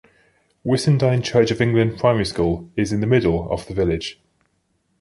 [0.65, 4.19] Whissendine Church of England Primary School is in the middle of the village.